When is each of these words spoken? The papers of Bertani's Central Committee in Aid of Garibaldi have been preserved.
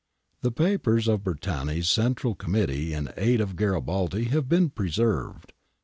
The 0.41 0.51
papers 0.51 1.07
of 1.07 1.19
Bertani's 1.23 1.87
Central 1.87 2.33
Committee 2.33 2.91
in 2.91 3.13
Aid 3.17 3.39
of 3.39 3.55
Garibaldi 3.55 4.23
have 4.29 4.49
been 4.49 4.71
preserved. 4.71 5.53